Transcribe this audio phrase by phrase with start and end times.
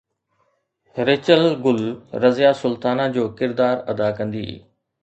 [1.07, 1.79] Rachel Gul
[2.23, 4.45] Razia Sultana جو ڪردار ادا ڪندي